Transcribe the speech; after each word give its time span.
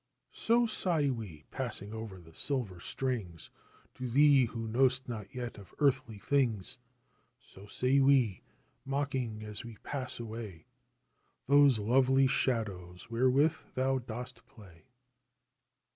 So 0.33 0.65
sigh 0.65 1.11
we, 1.11 1.43
passing 1.51 1.93
o'er 1.93 2.19
the 2.19 2.33
silver 2.33 2.79
strings, 2.79 3.51
To 3.93 4.09
thee 4.09 4.45
who 4.45 4.67
know'st 4.67 5.07
not 5.07 5.35
yet 5.35 5.59
of 5.59 5.75
earthly 5.77 6.17
things; 6.17 6.79
So 7.39 7.67
say 7.67 7.99
we; 7.99 8.41
mocking, 8.83 9.43
as 9.43 9.63
we 9.63 9.77
pass 9.83 10.19
away, 10.19 10.65
Those 11.45 11.77
lovely 11.77 12.25
shadows 12.25 13.11
wherewith 13.11 13.53
thou 13.75 13.99
dost 13.99 14.43
play. 14.47 14.85